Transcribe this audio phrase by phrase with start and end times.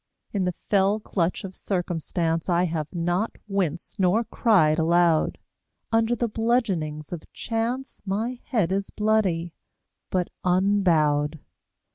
[0.33, 5.37] In the fell clutch of circumstance I have not winced nor cried aloud,
[5.91, 9.53] Under the bludgeonings of chance My head is bloody,
[10.09, 11.39] but unbowed.